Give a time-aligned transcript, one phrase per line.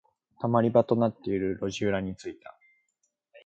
[0.41, 2.57] 溜まり場となっている路地裏に着いた。